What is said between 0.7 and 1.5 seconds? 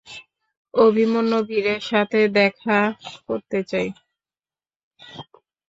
Abhimanyu